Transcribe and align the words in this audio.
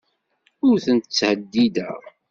Ur 0.67 0.77
ten-ttḥeddideɣ. 0.85 1.99